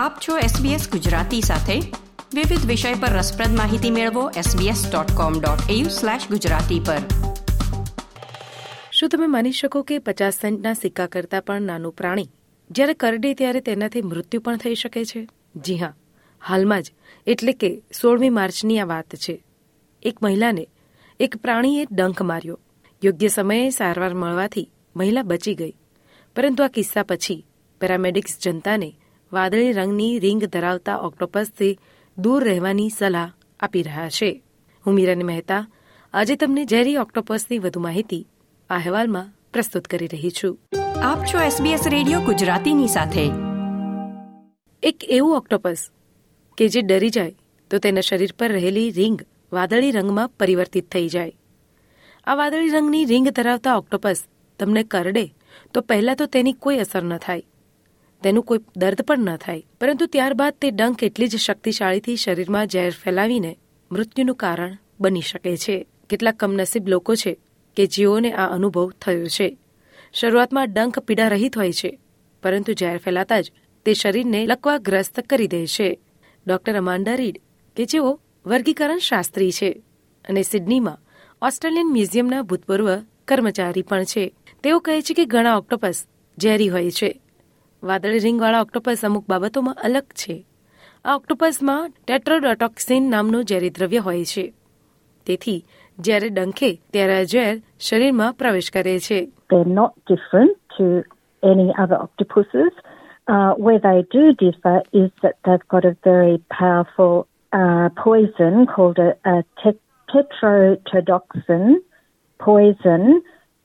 [0.00, 1.80] આપ છો SBS ગુજરાતી સાથે.
[2.34, 6.96] વિવિધ વિષય પર રસપ્રદ માહિતી મેળવો sbs.com.au/gujarati પર.
[8.92, 12.28] શું તમે માની શકો કે પચાસ સેન્ટના સિક્કા કરતાં પણ નાનું પ્રાણી
[12.70, 15.28] જ્યારે કરડે ત્યારે તેનાથી મૃત્યુ પણ થઈ શકે છે?
[15.56, 15.94] જી હા,
[16.46, 16.92] હાલમાં જ
[17.26, 19.44] એટલે કે સોળમી માર્ચની આ વાત છે.
[20.02, 20.68] એક મહિલાને
[21.20, 22.58] એક પ્રાણીએ ડંખ માર્યો.
[23.04, 25.74] યોગ્ય સમયે સારવાર મળવાથી મહિલા બચી ગઈ.
[26.36, 27.46] પરંતુ આ કિસ્સા પછી
[27.80, 28.94] પેરામેડિક્સ જનતાને
[29.32, 31.78] વાદળી રંગની રિંગ ધરાવતા ઓક્ટોપસથી
[32.18, 33.30] દૂર રહેવાની સલાહ
[33.60, 34.42] આપી રહ્યા છે.
[34.86, 35.68] હું મીરાની મહેતા.
[36.14, 38.26] આજે તમને ઝેરી ઓક્ટોપસની વધુ માહિતી
[38.70, 40.58] આ અહેવાલમાં પ્રસ્તુત કરી રહી છું.
[41.02, 43.30] આપ છો SBS રેડિયો ગુજરાતીની સાથે.
[44.82, 45.90] એક એવું ઓક્ટોપસ
[46.56, 47.36] કે જે ડરી જાય
[47.70, 49.20] તો તેના શરીર પર રહેલી રિંગ
[49.52, 51.32] વાદળી રંગમાં પરિવર્તિત થઈ જાય.
[52.26, 54.24] આ વાદળી રંગની રિંગ ધરાવતા ઓક્ટોપસ
[54.58, 55.34] તમને કરડે
[55.74, 57.42] તો પહેલા તો તેની કોઈ અસર ન થાય.
[58.22, 59.62] તેનું કોઈ દર્દ પણ ન થાય.
[59.80, 63.58] પરંતુ ત્યારબાદ તે ડંખ એટલી જ શક્તિશાળીથી શરીરમાં ઝેર ફેલાવીને
[63.92, 65.86] મૃત્યુનું કારણ બની શકે છે.
[66.10, 67.38] કેટલાક કમનસીબ લોકો છે
[67.76, 69.58] કે જેઓને આ અનુભવ થયો છે.
[70.12, 71.98] શરૂઆતમાં ડંખ પીડા રહિત હોય છે,
[72.42, 73.52] પરંતુ ઝેર ફેલાતા જ
[73.86, 75.98] તે શરીરને લકવાગ્રસ્ત કરી દે છે.
[76.46, 77.38] ડોક્ટર અમાન્ડા રીડ
[77.76, 79.70] કે જેઓ વર્ગીકરણ શાસ્ત્રી છે
[80.28, 80.98] અને સિડનીમાં
[81.42, 82.88] ઓસ્ટ્રેલિયન મ્યુઝિયમના ભૂતપૂર્વ
[83.28, 84.34] કર્મચારી પણ છે.
[84.62, 86.04] તેઓ કહે છે કે ઘણા ઓક્ટોપસ
[86.38, 87.20] ઝેરી હોય છે.
[87.82, 90.46] વાદળી રીંગવાળા ઓક્ટોપસ અમુક બાબતોમાં અલગ છે
[91.04, 94.52] આ ઓક્ટોપસમાં ટેટ્રોડોટોક્સિન નામનું ઝેરી દ્રવ્ય હોય છે
[98.98, 100.84] છે They're not different to
[101.42, 102.72] any other octopuses.
[103.28, 107.14] Uh, where they do differ is that they've got a very powerful
[107.52, 111.64] uh, poison called a, a tet- tetrodotoxin
[112.40, 113.02] poison,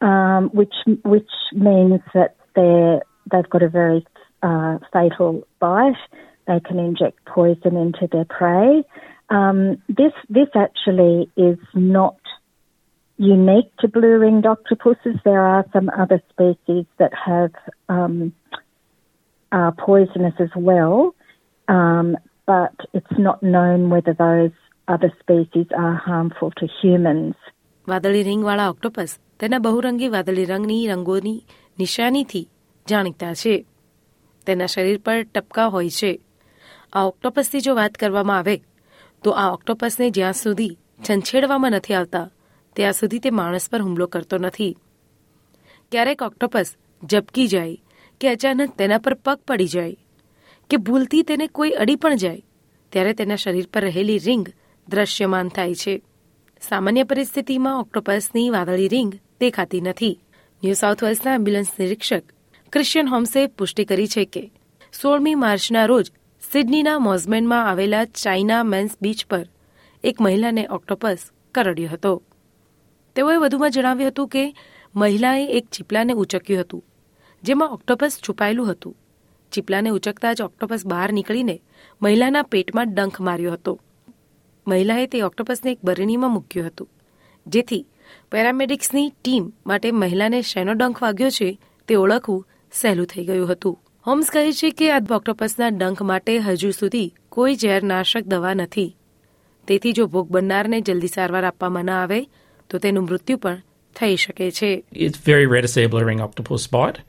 [0.00, 0.74] um, which
[1.04, 4.05] which means that they're they've got a very
[4.43, 5.95] uh, fatal bite.
[6.47, 8.83] They can inject poison into their prey.
[9.29, 12.17] Um, this this actually is not
[13.17, 15.15] unique to blue ringed octopuses.
[15.25, 17.51] There are some other species that have
[17.89, 18.33] um,
[19.51, 21.15] are poisonous as well,
[21.67, 24.51] um, but it's not known whether those
[24.87, 27.35] other species are harmful to humans.
[27.87, 31.43] વાદળી રીંગવાળા octopus તેના બહુરંગી વાદળી રંગની રંગોની
[31.79, 32.49] નિશાનીથી
[32.88, 33.66] જાણીતા છે.
[34.46, 36.20] તેના શરીર પર ટપકા હોય છે.
[36.92, 38.56] આ ઓક્ટોપસથી જો વાત કરવામાં આવે,
[39.24, 40.78] તો આ ઓક્ટોપસને જ્યાં સુધી
[41.10, 42.30] છંછેડવામાં નથી આવતા,
[42.76, 44.76] ત્યાં સુધી તે માણસ પર હુમલો કરતો નથી.
[45.92, 46.76] ક્યારેક ઓક્ટોપસ
[47.10, 47.76] ઝબકી જાય
[48.20, 49.96] કે અચાનક તેના પર પગ પડી જાય
[50.70, 52.42] કે ભૂલથી તેને કોઈ અડી પણ જાય,
[52.92, 54.48] ત્યારે તેના શરીર પર રહેલી રિંગ
[54.88, 56.02] દ્રશ્યમાન થાય છે.
[56.60, 60.18] સામાન્ય પરિસ્થિતિમાં ઓક્ટોપસની વાદળી રિંગ દેખાતી નથી.
[60.64, 62.22] ન્યૂ સાઉથ વેલ્સના એમ્બ્યુલન્સ નિરીક્ષક
[62.72, 64.40] ક્રિશ્ચિયન હોમ્સે પુષ્ટિ કરી છે કે
[64.92, 66.06] સોળમી માર્ચના રોજ
[66.42, 69.46] સિડનીના મોઝમેનમાં આવેલા ચાઇના મેન્સ બીચ પર
[70.04, 72.12] એક મહિલાને ઓક્ટોપસ કરડ્યો હતો.
[73.16, 74.44] તેઓએ વધુમાં જણાવ્યું હતું કે
[74.94, 76.82] મહિલાએ એક ચીપલાને ઉચક્યું હતું,
[77.42, 78.94] જેમાં ઓક્ટોપસ છુપાયેલું હતું.
[79.52, 81.56] ચીપલાને ઉચકતા જ ઓક્ટોપસ બહાર નીકળીને
[82.02, 83.74] મહિલાના પેટમાં ડંખ માર્યો હતો.
[84.66, 86.88] મહિલાએ તે ઓક્ટોપસને એક બરણીમાં મૂક્યું હતું,
[87.46, 87.82] જેથી
[88.30, 91.50] પેરામેડિક્સની ટીમ માટે મહિલાને શેનો ડંખ વાગ્યો છે
[91.88, 93.77] તે ઓળખવું સહેલું થઈ ગયું હતું
[94.07, 98.95] હોમ્સ કહે છે કે આ ઓક્ટોપસના ડંખ માટે હજુ સુધી કોઈ ઝેરનાશક દવા નથી
[99.67, 102.19] તેથી જો ભોગ બનનારને જલ્દી સારવાર આપવામાં ન આવે
[102.69, 103.61] તો તેનું મૃત્યુ પણ
[103.95, 106.99] થઈ શકે છે It's very rare to see a blue ring octopus bite.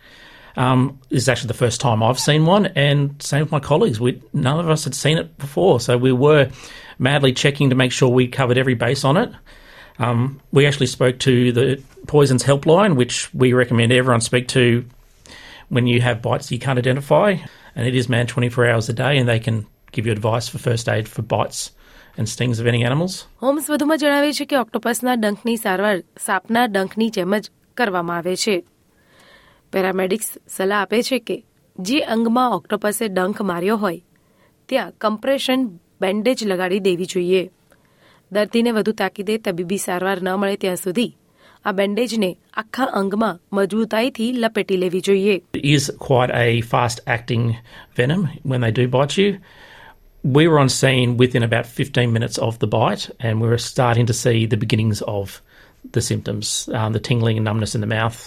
[0.56, 4.00] Um, this is actually the first time I've seen one, and same with my colleagues.
[4.00, 6.43] We none of us had seen it before, so we were
[6.99, 9.31] madly checking to make sure we covered every base on it.
[9.99, 11.66] Um, we actually spoke to the
[12.06, 14.84] Poisons Helpline, which we recommend everyone speak to
[15.73, 17.29] when you have bites you can't identify,
[17.75, 19.57] and it is manned 24 hours a day, and they can
[19.94, 21.61] give you advice for first aid for bites
[22.17, 23.13] and stings of any animals.
[23.41, 27.45] Holmes વધુમાં જણાવે છે કે ઓક્ટોપસના ડંખની સારવાર સાપના ડંખની જેમ જ
[27.78, 28.56] કરવામાં આવે છે
[29.74, 31.38] પેરામેડિક્સ સલાહ આપે છે કે
[31.75, 34.01] જે અંગમાં ઓક્ટોપસે ડંખ માર્યો હોય
[34.69, 35.62] ત્યાં કમ્પ્રેશન
[36.01, 37.44] બેન્ડેજ લગાડી દેવી જોઈએ
[38.31, 41.12] દર્દીને વધુ તાકીદે તબીબી સારવાર ન મળે ત્યાં સુધી
[41.64, 47.56] આ બેન્ડેજને આખા અંગમાં મજબૂતાઈથી લપેટી લેવી જોઈએ It is quite a fast acting
[47.99, 49.31] venom when they do bite you.
[50.37, 54.06] We were on scene within about 15 minutes of the bite, and we were starting
[54.06, 55.43] to see the beginnings of
[55.93, 58.19] the symptoms um, the tingling and numbness in the mouth.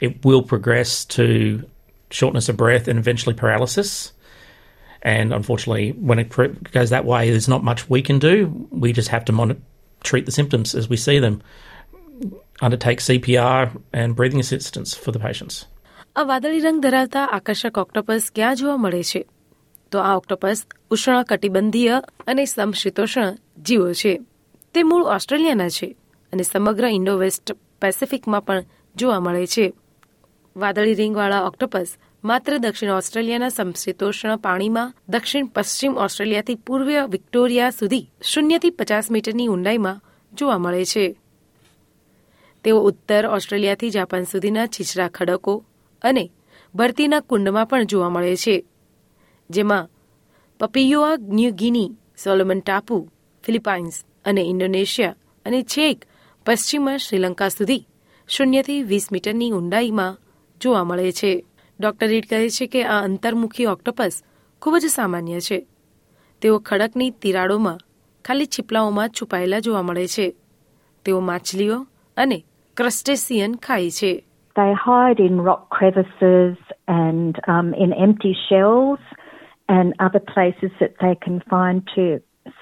[0.00, 1.62] It will progress to
[2.10, 4.12] shortness of breath and eventually paralysis.
[5.02, 8.34] And unfortunately, when it pro- goes that way, there's not much we can do.
[8.70, 9.62] We just have to mon-
[10.02, 11.42] treat the symptoms as we see them,
[12.63, 13.63] Undertake CPR
[13.93, 15.61] and breathing assistance for the patients.
[16.15, 19.25] આ વાદળી રંગ ધરાવતા આકર્ષક octopus ક્યાં જોવા મળે છે?
[19.91, 24.21] તો આ ઓક્ટોપસ ઉષ્ણકટિબંધીય અને સમશીતોષ્ણ જીવો છે.
[24.73, 25.95] તે મૂળ ઓસ્ટ્રેલિયાના છે
[26.33, 28.63] અને સમગ્ર ઇન્ડો વેસ્ટ પેસિફિકમાં પણ
[28.95, 29.73] જોવા મળે છે.
[30.55, 31.87] વાદળી રીંગવાળા ઓક્ટોપસ
[32.23, 40.01] માત્ર દક્ષિણ ઓસ્ટ્રેલિયાના સમશીતોષ્ણ પાણીમાં દક્ષિણ પશ્ચિમ ઓસ્ટ્રેલિયાથી પૂર્વીય વિક્ટોરિયા સુધી શૂન્યથી પચાસ મીટરની ઊંડાઈમાં
[40.33, 41.15] જોવા મળે છે.
[42.63, 45.65] તેઓ ઉત્તર ઓસ્ટ્રેલિયાથી જાપાન સુધીના છીછરા ખડકો
[46.01, 46.31] અને
[46.75, 48.65] ભરતીના કુંડમાં પણ જોવા મળે છે.
[49.49, 49.89] જેમાં
[50.59, 51.91] પપિયોઆ, ન્યૂ ગિની,
[52.23, 53.09] સોલોમન ટાપુ,
[53.45, 55.15] ફિલિપાઇન્સ અને ઇન્ડોનેશિયા
[55.45, 56.05] અને છેક
[56.45, 57.87] પશ્ચિમમાં શ્રીલંકા સુધી
[58.27, 60.17] શૂન્યથી વીસ મીટરની ઊંડાઈમાં
[60.61, 61.45] જોવા મળે છે.
[61.79, 64.23] ડોક્ટર રીડ કહે છે કે આ અંતર્મુખી ઓક્ટોપસ
[64.61, 65.67] ખૂબ જ સામાન્ય છે.
[66.41, 67.79] તેઓ ખડકની તિરાડોમાં
[68.25, 70.35] ખાલી છીપલાઓમાં છુપાયેલા જોવા મળે છે.
[71.05, 71.87] તેઓ માછલીઓ
[72.17, 72.45] અને
[72.80, 74.12] ક્રસ્ટેસિયન ખાય છે
[74.58, 76.56] They hide in rock crevices
[76.88, 79.02] and um, in empty shells
[79.68, 82.04] and other places that they can find to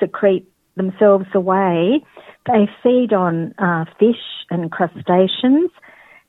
[0.00, 2.02] secrete themselves away.
[2.50, 5.70] They feed on uh, fish and crustaceans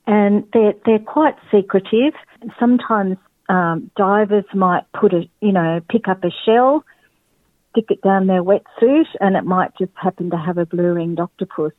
[0.07, 2.13] and they're, they're quite secretive.
[2.59, 3.17] Sometimes
[3.49, 6.83] um, divers might put a, you know, pick up a shell,
[7.71, 11.19] stick it down their wetsuit, and it might just happen to have a blue ringed
[11.19, 11.73] octopus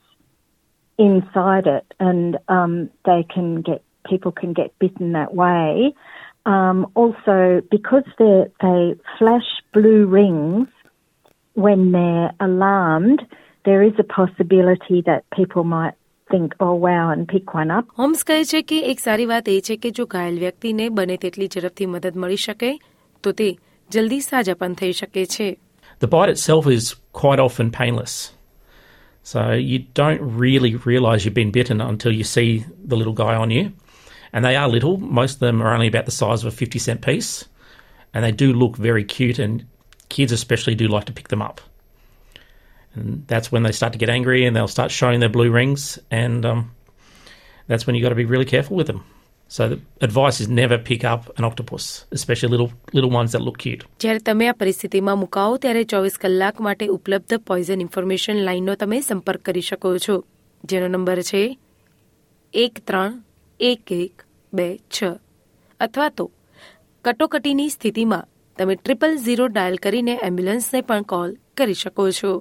[0.99, 5.93] inside it, and um, they can get people can get bitten that way.
[6.47, 10.69] Um, also, because they they flash blue rings
[11.55, 13.23] when they're alarmed,
[13.65, 15.95] there is a possibility that people might
[16.31, 17.87] think, oh wow, and pick one up.
[17.97, 21.49] Holmes કહે છે કે એક સારી વાત એ છે કે જો ઘાયલ વ્યક્તિને બને તેટલી
[21.49, 22.71] ઝડપથી મદદ મળી શકે
[23.25, 23.49] તો તે
[23.91, 25.49] જલ્દી સાજા પણ થઈ શકે છે
[26.01, 28.15] The bite itself is quite often painless.
[29.24, 33.52] So you don't really realise you've been bitten until you see the little guy on
[33.52, 33.74] you.
[34.34, 34.98] And they are little.
[34.98, 37.46] Most of them are only about the size of a 50 cent piece.
[38.14, 39.66] And they do look very cute, and
[40.10, 41.62] kids especially do like to pick them up.
[42.94, 45.98] And that's when they start to get angry and they'll start showing their blue rings.
[46.10, 46.72] And um,
[47.68, 49.06] that's when you've got to be really careful with them.
[49.56, 49.66] So
[50.08, 53.82] advice is never pick up an octopus, especially little little ones that look cute.
[54.00, 59.42] જ્યારે તમે આ પરિસ્થિતિમાં મુકાઓ ત્યારે ચોવીસ કલાક માટે ઉપલબ્ધ poison information લાઇનનો તમે સંપર્ક
[59.42, 60.16] કરી શકો છો.
[60.64, 61.42] જેનો નંબર છે
[62.54, 63.18] એક ત્રણ
[63.60, 65.04] એક એક બે છ.
[65.80, 66.26] અથવા તો
[67.06, 68.26] કટોકટીની સ્થિતિમાં
[68.58, 72.32] તમે ટ્રિપલ ઝીરો ડાયલ કરીને એમ્બ્યુલન્સને પણ કોલ કરી શકો છો.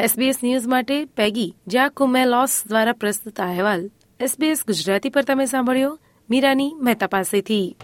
[0.00, 3.82] એસબીએસ ન્યૂઝ માટે પેગી જ્યા કુમેલોસ દ્વારા પ્રસ્તુત અહેવાલ.
[4.20, 5.98] એસબીએસ ગુજરાતી પર તમે સાંભળ્યો?
[6.30, 7.76] મીરાની મહેતા પાસેથી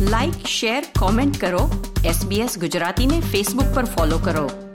[0.00, 1.92] લાઇક શેર કોમેન્ટ કરો.
[2.04, 4.69] એસબીએસ ગુજરાતીને ફેસબુક પર ફોલો કરો.